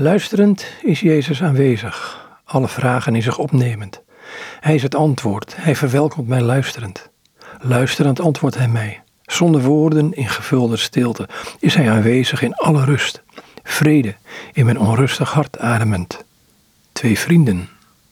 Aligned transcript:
Luisterend 0.00 0.66
is 0.82 1.00
Jezus 1.00 1.42
aanwezig, 1.42 2.26
alle 2.44 2.68
vragen 2.68 3.14
in 3.14 3.22
zich 3.22 3.38
opnemend. 3.38 4.02
Hij 4.60 4.74
is 4.74 4.82
het 4.82 4.94
antwoord, 4.94 5.56
hij 5.56 5.76
verwelkomt 5.76 6.28
mij 6.28 6.40
luisterend. 6.40 7.08
Luisterend 7.60 8.20
antwoordt 8.20 8.56
hij 8.56 8.68
mij. 8.68 9.02
Zonder 9.22 9.60
woorden 9.60 10.12
in 10.12 10.28
gevulde 10.28 10.76
stilte 10.76 11.28
is 11.58 11.74
hij 11.74 11.90
aanwezig 11.90 12.42
in 12.42 12.54
alle 12.54 12.84
rust. 12.84 13.22
Vrede 13.62 14.14
in 14.52 14.64
mijn 14.64 14.78
onrustig 14.78 15.32
hart 15.32 15.58
ademend. 15.58 16.24
Twee 16.92 17.18
vrienden 17.18 17.68